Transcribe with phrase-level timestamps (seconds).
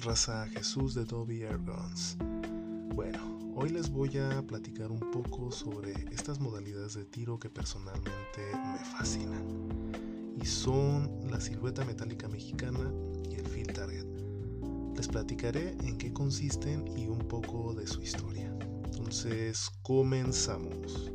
[0.00, 0.46] raza?
[0.48, 2.16] Jesús de Dobby Air Guns.
[2.94, 8.40] Bueno, hoy les voy a platicar un poco sobre estas modalidades de tiro que personalmente
[8.72, 9.44] me fascinan.
[10.40, 12.90] Y son la silueta metálica mexicana
[13.30, 14.06] y el field target.
[14.96, 18.54] Les platicaré en qué consisten y un poco de su historia.
[18.84, 21.12] Entonces, comenzamos.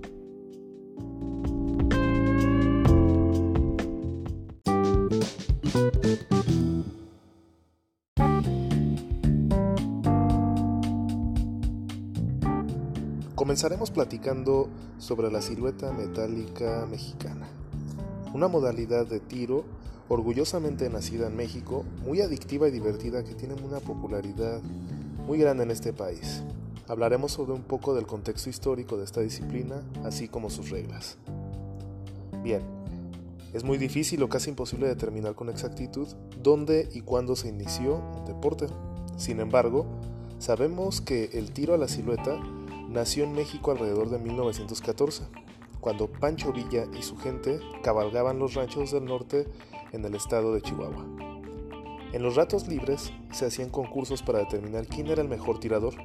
[13.55, 17.47] Comenzaremos platicando sobre la silueta metálica mexicana,
[18.33, 19.63] una modalidad de tiro
[20.09, 24.59] orgullosamente nacida en México, muy adictiva y divertida que tiene una popularidad
[25.25, 26.43] muy grande en este país.
[26.89, 31.17] Hablaremos sobre un poco del contexto histórico de esta disciplina, así como sus reglas.
[32.43, 32.61] Bien,
[33.53, 36.09] es muy difícil o casi imposible determinar con exactitud
[36.43, 38.67] dónde y cuándo se inició un deporte.
[39.15, 39.85] Sin embargo,
[40.39, 42.37] sabemos que el tiro a la silueta
[42.89, 45.23] nació en México alrededor de 1914,
[45.79, 49.47] cuando Pancho Villa y su gente cabalgaban los ranchos del norte
[49.91, 51.05] en el estado de Chihuahua.
[52.13, 55.95] En los ratos libres se hacían concursos para determinar quién era el mejor tirador.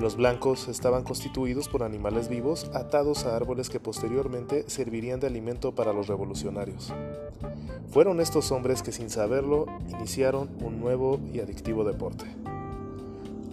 [0.00, 5.74] Los blancos estaban constituidos por animales vivos atados a árboles que posteriormente servirían de alimento
[5.74, 6.92] para los revolucionarios.
[7.92, 12.24] Fueron estos hombres que sin saberlo iniciaron un nuevo y adictivo deporte.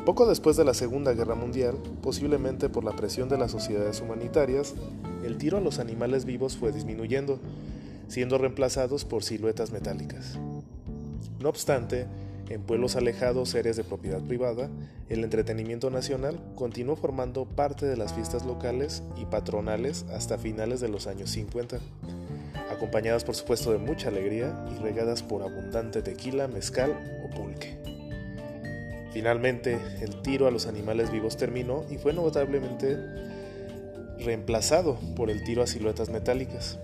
[0.05, 4.73] Poco después de la Segunda Guerra Mundial, posiblemente por la presión de las sociedades humanitarias,
[5.23, 7.39] el tiro a los animales vivos fue disminuyendo,
[8.07, 10.39] siendo reemplazados por siluetas metálicas.
[11.39, 12.07] No obstante,
[12.49, 14.69] en pueblos alejados, áreas de propiedad privada,
[15.09, 20.89] el entretenimiento nacional continuó formando parte de las fiestas locales y patronales hasta finales de
[20.89, 21.77] los años 50,
[22.71, 27.88] acompañadas por supuesto de mucha alegría y regadas por abundante tequila, mezcal o pulque.
[29.11, 32.97] Finalmente, el tiro a los animales vivos terminó y fue notablemente
[34.19, 36.79] reemplazado por el tiro a siluetas metálicas.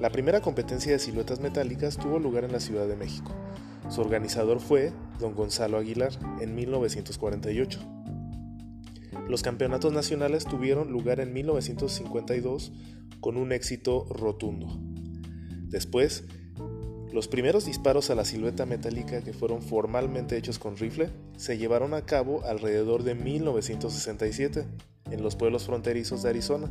[0.00, 3.34] La primera competencia de siluetas metálicas tuvo lugar en la Ciudad de México.
[3.88, 7.80] Su organizador fue don Gonzalo Aguilar en 1948.
[9.28, 12.72] Los campeonatos nacionales tuvieron lugar en 1952
[13.20, 14.68] con un éxito rotundo.
[15.68, 16.24] Después,
[17.12, 21.94] los primeros disparos a la silueta metálica que fueron formalmente hechos con rifle se llevaron
[21.94, 24.64] a cabo alrededor de 1967
[25.10, 26.70] en los pueblos fronterizos de Arizona,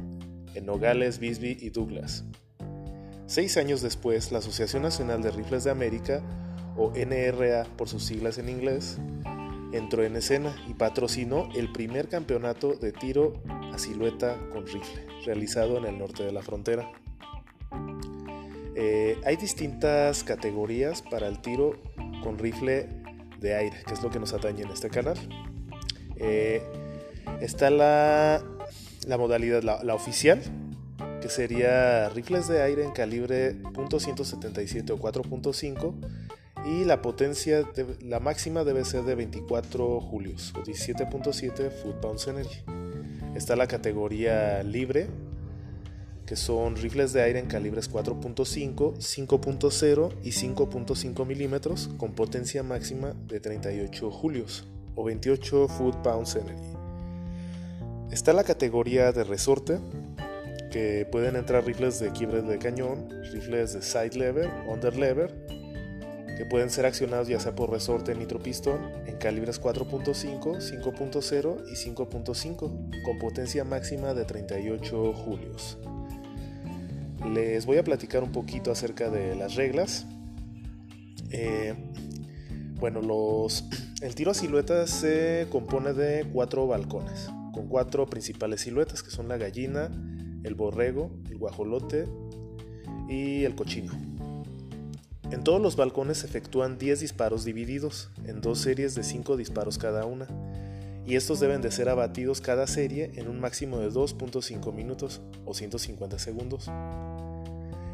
[0.55, 2.23] en Nogales, Bisbee y Douglas.
[3.25, 6.23] Seis años después, la Asociación Nacional de Rifles de América,
[6.77, 8.97] o NRA por sus siglas en inglés,
[9.73, 13.33] entró en escena y patrocinó el primer campeonato de tiro
[13.73, 16.91] a silueta con rifle, realizado en el norte de la frontera.
[18.81, 21.81] Eh, hay distintas categorías para el tiro
[22.23, 22.87] con rifle
[23.41, 25.17] de aire, que es lo que nos atañe en este canal.
[26.15, 26.63] Eh,
[27.41, 28.41] está la,
[29.17, 30.39] modalidad, la, oficial,
[31.21, 35.93] que sería rifles de aire en calibre .177 o 4.5
[36.65, 37.65] y la potencia,
[38.01, 42.63] la máxima debe ser de 24 julios o 17.7 foot pounds energy.
[43.35, 45.07] Está la categoría libre,
[46.29, 53.15] que son rifles de aire en calibres 4.5, 5.0 y 5.5 milímetros con potencia máxima
[53.27, 56.77] de 38 julios o 28 foot pounds energy.
[58.11, 59.79] Está la categoría de resorte,
[60.71, 65.33] que pueden entrar rifles de quiebre de cañón, rifles de side lever, under lever,
[66.37, 73.03] que pueden ser accionados ya sea por resorte nitropistón en calibres 4.5, 5.0 y 5.5
[73.03, 75.79] con potencia máxima de 38 julios
[77.25, 80.05] les voy a platicar un poquito acerca de las reglas.
[81.31, 81.75] Eh,
[82.79, 83.65] bueno, los,
[84.01, 89.27] el tiro a siluetas se compone de cuatro balcones, con cuatro principales siluetas, que son
[89.27, 89.89] la gallina,
[90.43, 92.07] el borrego, el guajolote
[93.07, 93.91] y el cochino.
[95.31, 99.77] En todos los balcones se efectúan 10 disparos divididos en dos series de 5 disparos
[99.77, 100.27] cada una
[101.05, 105.53] y estos deben de ser abatidos cada serie en un máximo de 2.5 minutos o
[105.53, 106.69] 150 segundos.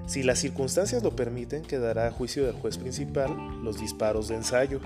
[0.07, 4.79] Si las circunstancias lo permiten, quedará a juicio del juez principal los disparos de ensayo.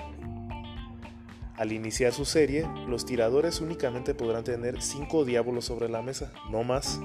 [1.58, 6.64] Al iniciar su serie, los tiradores únicamente podrán tener 5 diábolos sobre la mesa, no
[6.64, 7.02] más.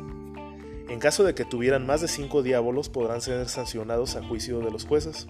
[0.88, 4.70] En caso de que tuvieran más de 5 diábolos, podrán ser sancionados a juicio de
[4.70, 5.26] los jueces.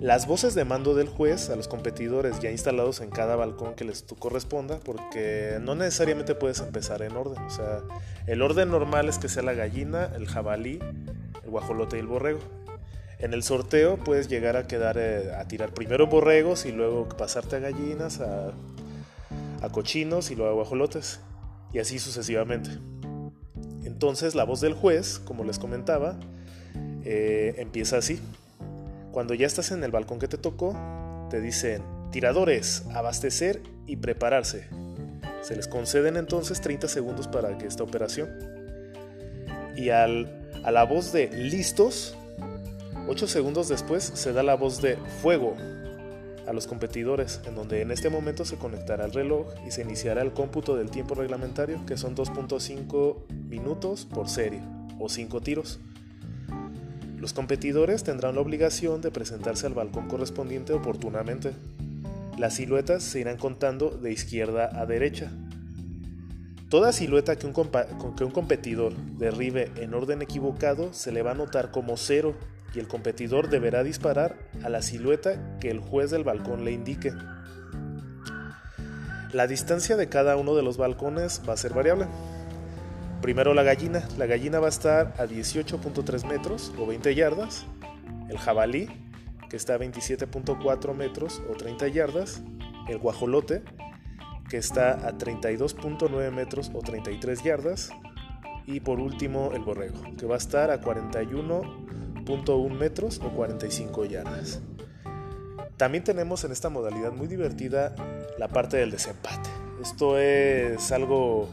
[0.00, 3.84] Las voces de mando del juez a los competidores ya instalados en cada balcón que
[3.84, 7.42] les corresponda, porque no necesariamente puedes empezar en orden.
[7.42, 7.82] O sea,
[8.26, 10.78] el orden normal es que sea la gallina, el jabalí,
[11.44, 12.40] el guajolote y el borrego.
[13.18, 17.56] En el sorteo puedes llegar a quedar eh, a tirar primero borregos y luego pasarte
[17.56, 18.54] a gallinas, a,
[19.70, 21.20] cochinos y luego a guajolotes.
[21.74, 22.70] Y así sucesivamente.
[23.84, 26.18] Entonces la voz del juez, como les comentaba,
[27.04, 28.18] eh, empieza así.
[29.12, 30.76] Cuando ya estás en el balcón que te tocó,
[31.30, 34.68] te dicen tiradores, abastecer y prepararse.
[35.42, 38.28] Se les conceden entonces 30 segundos para esta operación.
[39.76, 42.16] Y al, a la voz de listos,
[43.08, 45.56] 8 segundos después se da la voz de fuego
[46.46, 50.22] a los competidores, en donde en este momento se conectará el reloj y se iniciará
[50.22, 54.60] el cómputo del tiempo reglamentario, que son 2.5 minutos por serie
[54.98, 55.80] o 5 tiros.
[57.20, 61.52] Los competidores tendrán la obligación de presentarse al balcón correspondiente oportunamente.
[62.38, 65.30] Las siluetas se irán contando de izquierda a derecha.
[66.70, 67.52] Toda silueta que un,
[68.16, 72.34] que un competidor derribe en orden equivocado se le va a notar como cero
[72.74, 77.12] y el competidor deberá disparar a la silueta que el juez del balcón le indique.
[79.32, 82.06] La distancia de cada uno de los balcones va a ser variable.
[83.22, 84.08] Primero la gallina.
[84.16, 87.66] La gallina va a estar a 18.3 metros o 20 yardas.
[88.28, 88.88] El jabalí,
[89.50, 92.42] que está a 27.4 metros o 30 yardas.
[92.88, 93.62] El guajolote,
[94.48, 97.90] que está a 32.9 metros o 33 yardas.
[98.66, 104.62] Y por último el borrego, que va a estar a 41.1 metros o 45 yardas.
[105.76, 107.94] También tenemos en esta modalidad muy divertida
[108.38, 109.50] la parte del desempate.
[109.82, 111.48] Esto es algo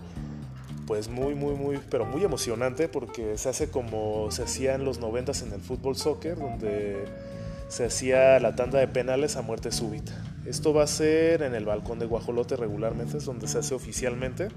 [0.87, 4.99] pues muy, muy, muy, pero muy emocionante porque se hace como se hacía en los
[4.99, 7.05] noventas en el fútbol soccer, donde
[7.67, 10.13] se hacía la tanda de penales a muerte súbita.
[10.45, 14.47] Esto va a ser en el balcón de Guajolote regularmente, es donde se hace oficialmente.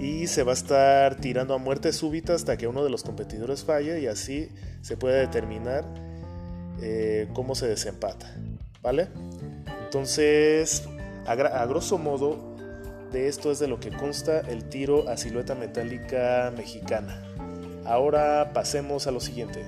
[0.00, 3.64] Y se va a estar tirando a muerte súbita hasta que uno de los competidores
[3.64, 4.48] falle y así
[4.80, 5.84] se puede determinar
[6.82, 8.34] eh, cómo se desempata.
[8.82, 9.08] ¿Vale?
[9.84, 10.88] Entonces,
[11.26, 12.49] a, a grosso modo,
[13.10, 17.22] de esto es de lo que consta el tiro a silueta metálica mexicana.
[17.84, 19.64] Ahora pasemos a lo siguiente.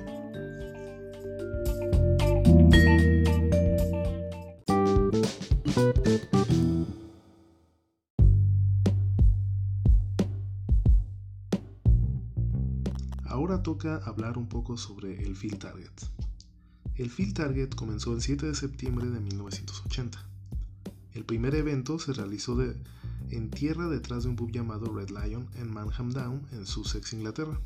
[13.24, 15.90] Ahora toca hablar un poco sobre el Field Target.
[16.94, 20.24] El Field Target comenzó el 7 de septiembre de 1980.
[21.14, 22.76] El primer evento se realizó de,
[23.32, 27.58] en tierra detrás de un pub llamado Red Lion en Manham Down, en Sussex, Inglaterra.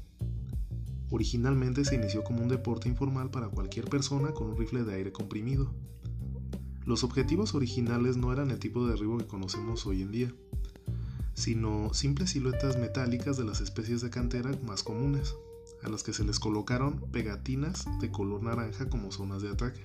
[1.11, 5.13] Originalmente se inició como un deporte informal para cualquier persona con un rifle de aire
[5.13, 5.73] comprimido.
[6.85, 10.35] Los objetivos originales no eran el tipo de derribo que conocemos hoy en día,
[11.35, 15.35] sino simples siluetas metálicas de las especies de cantera más comunes,
[15.83, 19.83] a las que se les colocaron pegatinas de color naranja como zonas de ataque.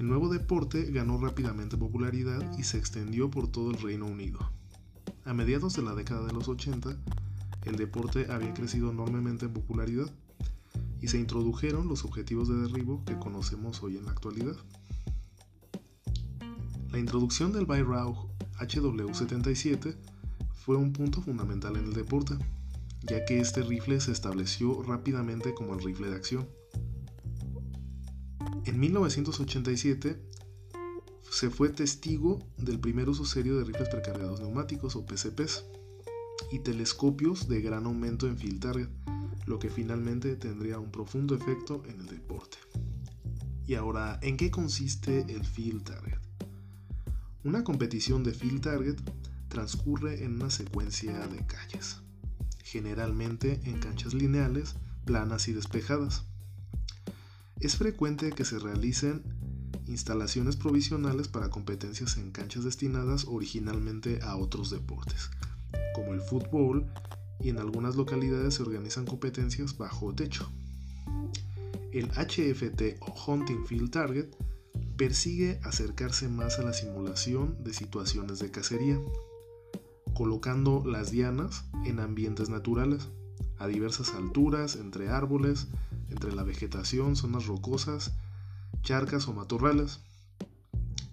[0.00, 4.38] El nuevo deporte ganó rápidamente popularidad y se extendió por todo el Reino Unido.
[5.26, 6.96] A mediados de la década de los 80,
[7.66, 10.10] el deporte había crecido enormemente en popularidad
[11.02, 14.56] y se introdujeron los objetivos de derribo que conocemos hoy en la actualidad.
[16.90, 18.26] La introducción del Weihrauch
[18.58, 19.96] HW77
[20.64, 22.38] fue un punto fundamental en el deporte,
[23.02, 26.48] ya que este rifle se estableció rápidamente como el rifle de acción.
[28.66, 30.20] En 1987
[31.30, 35.64] se fue testigo del primer uso serio de rifles precargados neumáticos o PCPs
[36.52, 38.88] y telescopios de gran aumento en field target,
[39.46, 42.58] lo que finalmente tendría un profundo efecto en el deporte.
[43.66, 46.18] Y ahora, ¿en qué consiste el field target?
[47.44, 48.96] Una competición de field target
[49.48, 52.02] transcurre en una secuencia de calles,
[52.62, 56.24] generalmente en canchas lineales, planas y despejadas.
[57.60, 59.22] Es frecuente que se realicen
[59.86, 65.30] instalaciones provisionales para competencias en canchas destinadas originalmente a otros deportes,
[65.94, 66.86] como el fútbol,
[67.38, 70.50] y en algunas localidades se organizan competencias bajo techo.
[71.92, 74.28] El HFT o Hunting Field Target
[74.96, 78.98] persigue acercarse más a la simulación de situaciones de cacería,
[80.14, 83.08] colocando las dianas en ambientes naturales,
[83.58, 85.68] a diversas alturas, entre árboles,
[86.10, 88.12] entre la vegetación, zonas rocosas,
[88.82, 90.00] charcas o matorrales,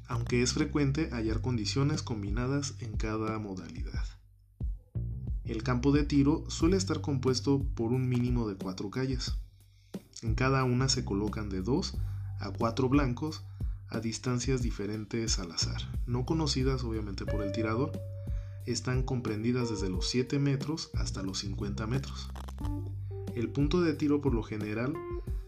[0.07, 4.03] aunque es frecuente hallar condiciones combinadas en cada modalidad.
[5.43, 9.35] El campo de tiro suele estar compuesto por un mínimo de cuatro calles.
[10.21, 11.95] En cada una se colocan de dos
[12.39, 13.43] a cuatro blancos
[13.89, 17.91] a distancias diferentes al azar, no conocidas obviamente por el tirador,
[18.65, 22.29] están comprendidas desde los 7 metros hasta los 50 metros.
[23.37, 24.95] El punto de tiro por lo general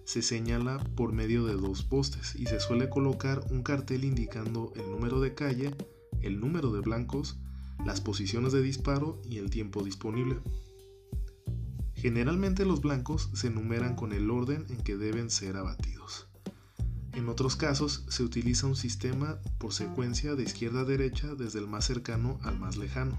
[0.04, 4.92] se señala por medio de dos postes y se suele colocar un cartel indicando el
[4.92, 5.76] número de calle,
[6.22, 7.40] el número de blancos,
[7.84, 10.38] las posiciones de disparo y el tiempo disponible.
[11.96, 16.28] Generalmente los blancos se enumeran con el orden en que deben ser abatidos.
[17.14, 21.66] En otros casos se utiliza un sistema por secuencia de izquierda a derecha desde el
[21.66, 23.18] más cercano al más lejano.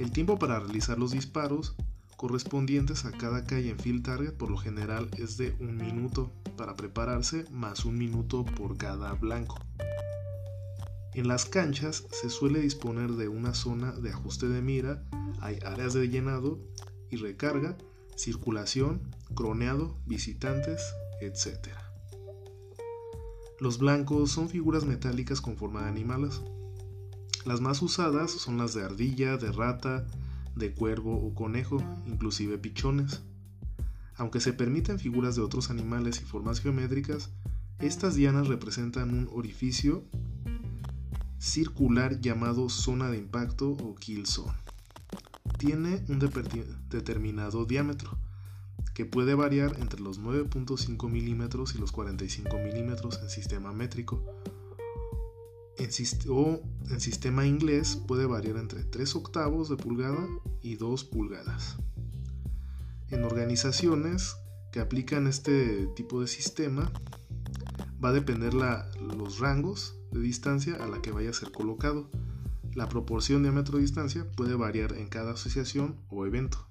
[0.00, 1.76] El tiempo para realizar los disparos
[2.22, 6.76] correspondientes a cada calle en field target por lo general es de un minuto para
[6.76, 9.58] prepararse más un minuto por cada blanco.
[11.14, 15.02] En las canchas se suele disponer de una zona de ajuste de mira,
[15.40, 16.60] hay áreas de llenado
[17.10, 17.76] y recarga,
[18.14, 19.02] circulación,
[19.34, 20.80] croneado, visitantes,
[21.20, 21.70] etc.
[23.58, 26.40] Los blancos son figuras metálicas con forma de animales.
[27.44, 30.06] Las más usadas son las de ardilla, de rata,
[30.54, 33.22] de cuervo o conejo, inclusive pichones.
[34.16, 37.30] Aunque se permiten figuras de otros animales y formas geométricas,
[37.78, 40.04] estas dianas representan un orificio
[41.38, 44.56] circular llamado zona de impacto o kill zone.
[45.58, 46.20] Tiene un
[46.88, 48.16] determinado diámetro,
[48.94, 54.22] que puede variar entre los 9.5 milímetros y los 45 milímetros en sistema métrico,
[55.78, 60.26] en sistema inglés puede variar entre 3 octavos de pulgada
[60.60, 61.76] y 2 pulgadas.
[63.08, 64.36] En organizaciones
[64.70, 66.92] que aplican este tipo de sistema
[68.02, 72.10] va a depender los rangos de distancia a la que vaya a ser colocado.
[72.74, 76.66] La proporción diámetro-distancia puede variar en cada asociación o evento.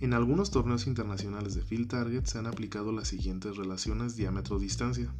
[0.00, 5.14] En algunos torneos internacionales de Field Target se han aplicado las siguientes relaciones diámetro-distancia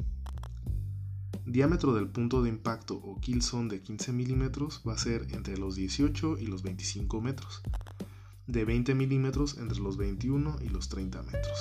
[1.45, 5.57] diámetro del punto de impacto o kill zone de 15 milímetros va a ser entre
[5.57, 7.61] los 18 y los 25 metros,
[8.47, 11.57] de 20 milímetros entre los 21 y los 30 metros,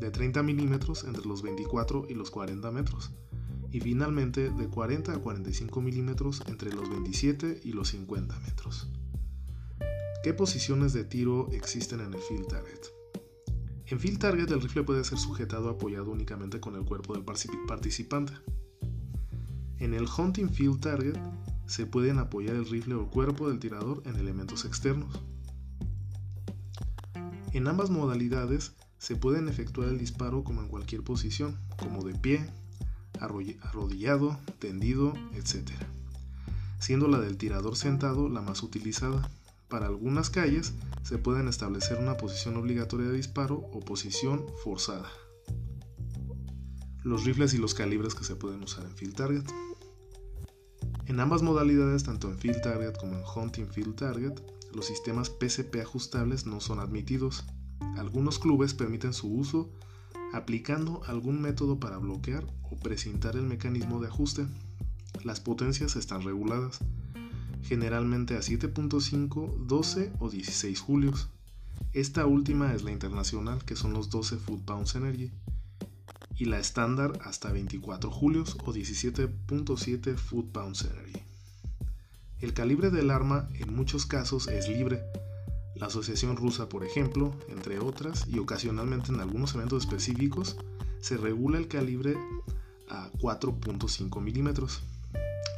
[0.00, 3.12] de 30 milímetros entre los 24 y los 40 metros,
[3.72, 8.88] y finalmente de 40 a 45 milímetros entre los 27 y los 50 metros.
[10.22, 12.80] ¿Qué posiciones de tiro existen en el field target?
[13.86, 18.32] En field target el rifle puede ser sujetado apoyado únicamente con el cuerpo del participante.
[19.78, 21.16] En el Hunting Field Target
[21.66, 25.20] se pueden apoyar el rifle o cuerpo del tirador en elementos externos.
[27.52, 32.46] En ambas modalidades se pueden efectuar el disparo como en cualquier posición, como de pie,
[33.20, 35.70] arrodillado, tendido, etc.
[36.78, 39.30] Siendo la del tirador sentado la más utilizada.
[39.68, 45.08] Para algunas calles se pueden establecer una posición obligatoria de disparo o posición forzada.
[47.04, 49.44] Los rifles y los calibres que se pueden usar en Field Target.
[51.04, 54.32] En ambas modalidades, tanto en Field Target como en Hunting Field Target,
[54.74, 57.44] los sistemas PCP ajustables no son admitidos.
[57.98, 59.70] Algunos clubes permiten su uso
[60.32, 64.46] aplicando algún método para bloquear o precintar el mecanismo de ajuste.
[65.24, 66.78] Las potencias están reguladas,
[67.60, 71.28] generalmente a 7.5, 12 o 16 julios.
[71.92, 75.30] Esta última es la internacional, que son los 12 foot pounds energy
[76.36, 81.22] y la estándar hasta 24 julios o 17.7 foot pounds energy.
[82.40, 85.02] El calibre del arma en muchos casos es libre.
[85.76, 90.56] La Asociación Rusa, por ejemplo, entre otras, y ocasionalmente en algunos eventos específicos,
[91.00, 92.16] se regula el calibre
[92.88, 94.82] a 4.5 milímetros.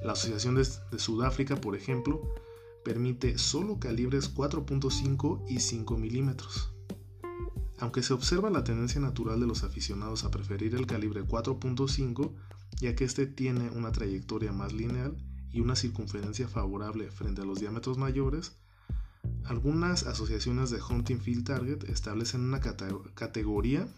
[0.05, 0.65] La Asociación de,
[0.99, 2.23] Sudáfrica, por ejemplo,
[2.85, 6.71] permite solo calibres 4.5 y 5 milímetros.
[7.79, 12.33] Aunque se observa la tendencia natural de los aficionados a preferir el calibre 4.5,
[12.81, 15.17] ya que este tiene una trayectoria más lineal
[15.51, 18.57] y una circunferencia favorable frente a los diámetros mayores,
[19.45, 23.89] algunas asociaciones de Hunting Field Target establecen una categoría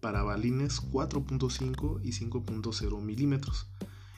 [0.00, 3.68] para balines 4.5 y 5.0 milímetros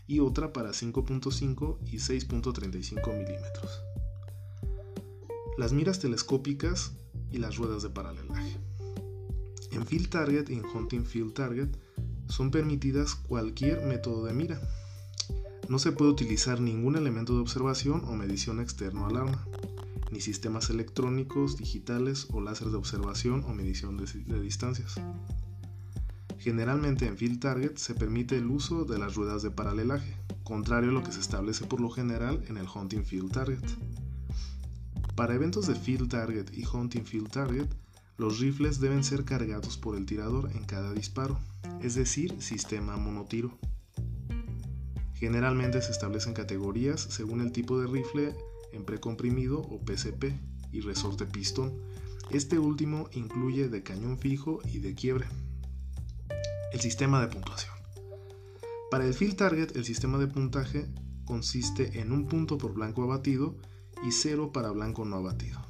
[0.07, 3.83] y otra para 5.5 y 6.35 milímetros.
[5.59, 6.93] Las miras telescópicas
[7.31, 8.66] y las ruedas de paralelaje.
[9.77, 11.69] En Field Target y en Hunting Field Target
[12.29, 14.59] son permitidas cualquier método de mira.
[15.69, 19.47] No se puede utilizar ningún elemento de observación o medición externo al arma,
[20.11, 24.95] ni sistemas electrónicos, digitales o láser de observación o medición de, de distancias.
[26.39, 30.95] Generalmente en Field Target se permite el uso de las ruedas de paralelaje, contrario a
[30.95, 33.65] lo que se establece por lo general en el Hunting Field Target.
[35.17, 37.69] Para eventos de Field Target y Hunting Field Target,
[38.17, 41.39] los rifles deben ser cargados por el tirador en cada disparo,
[41.83, 43.59] es decir, sistema monotiro.
[45.15, 48.35] Generalmente se establecen categorías según el tipo de rifle
[48.73, 50.25] en precomprimido o PCP
[50.73, 51.73] y resorte pistón
[52.31, 55.27] Este último incluye de cañón fijo y de quiebre.
[56.73, 57.73] El sistema de puntuación.
[58.91, 60.87] Para el field target, el sistema de puntaje
[61.25, 63.57] consiste en un punto por blanco abatido
[64.07, 65.61] y cero para blanco no abatido.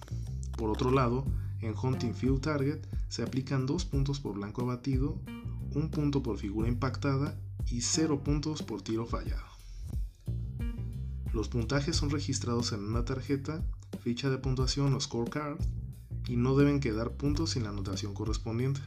[0.57, 1.26] Por otro lado,
[1.60, 5.20] en Hunting Field Target se aplican dos puntos por blanco abatido,
[5.75, 9.46] un punto por figura impactada y cero puntos por tiro fallado.
[11.32, 13.62] Los puntajes son registrados en una tarjeta,
[14.00, 15.58] ficha de puntuación o scorecard
[16.28, 18.80] y no deben quedar puntos sin la anotación correspondiente.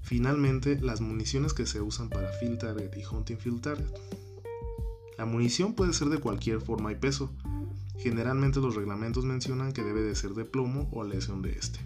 [0.00, 3.92] Finalmente, las municiones que se usan para Field Target y Hunting Field Target.
[5.18, 7.30] La munición puede ser de cualquier forma y peso.
[7.98, 11.80] Generalmente los reglamentos mencionan que debe de ser de plomo o aleación de este.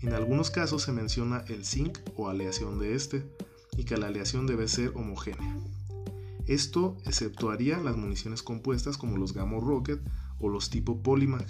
[0.00, 3.24] En algunos casos se menciona el zinc o aleación de este
[3.76, 5.56] y que la aleación debe ser homogénea.
[6.46, 10.00] Esto exceptuaría las municiones compuestas como los Gamo Rocket
[10.38, 11.46] o los tipo Polymag.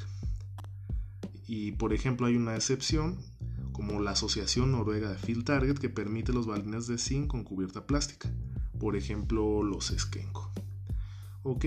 [1.47, 3.19] Y por ejemplo hay una excepción
[3.73, 7.87] como la Asociación Noruega de Field Target que permite los balines de zinc con cubierta
[7.87, 8.33] plástica,
[8.81, 10.51] por ejemplo los Skenko.
[11.43, 11.67] ¿Ok?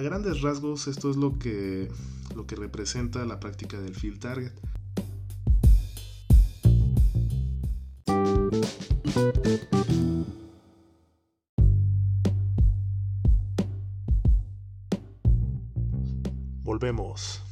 [0.00, 1.90] A grandes rasgos esto es lo que,
[2.34, 4.52] lo que representa la práctica del Field Target.
[16.62, 17.42] Volvemos.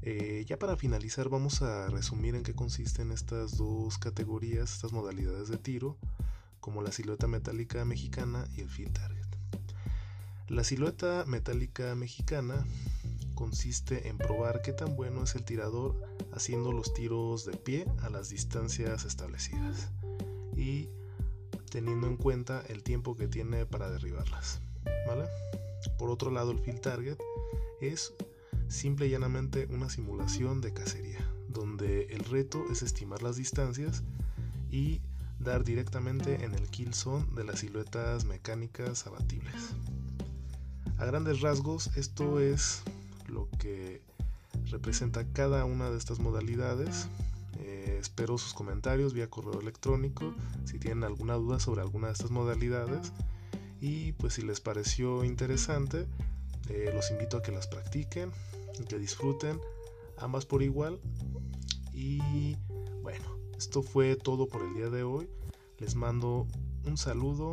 [0.00, 5.50] Eh, ya para finalizar vamos a resumir en qué consisten estas dos categorías, estas modalidades
[5.50, 5.98] de tiro,
[6.60, 9.17] como la silueta metálica mexicana y el field target.
[10.48, 12.66] La silueta metálica mexicana
[13.34, 15.94] consiste en probar qué tan bueno es el tirador
[16.32, 19.90] haciendo los tiros de pie a las distancias establecidas
[20.56, 20.88] y
[21.70, 24.62] teniendo en cuenta el tiempo que tiene para derribarlas.
[25.98, 27.18] Por otro lado, el field target
[27.82, 28.14] es
[28.68, 34.02] simple y llanamente una simulación de cacería, donde el reto es estimar las distancias
[34.70, 35.02] y
[35.38, 39.74] dar directamente en el kill zone de las siluetas mecánicas abatibles.
[40.98, 42.82] A grandes rasgos, esto es
[43.28, 44.02] lo que
[44.66, 47.06] representa cada una de estas modalidades.
[47.60, 50.34] Eh, espero sus comentarios vía correo electrónico
[50.64, 53.12] si tienen alguna duda sobre alguna de estas modalidades.
[53.80, 56.08] Y pues si les pareció interesante,
[56.68, 58.32] eh, los invito a que las practiquen
[58.80, 59.60] y que disfruten
[60.16, 60.98] ambas por igual.
[61.92, 62.56] Y
[63.02, 65.28] bueno, esto fue todo por el día de hoy.
[65.78, 66.48] Les mando
[66.84, 67.52] un saludo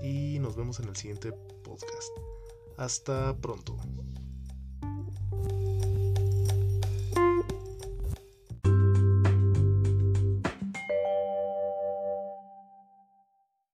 [0.00, 1.32] y nos vemos en el siguiente
[1.64, 2.23] podcast.
[2.76, 3.76] Hasta pronto.